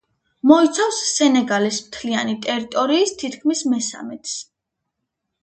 [0.51, 4.35] მოიცავს სენეგალის მთლიანი ტერიტორიის თითქმის მესამედს.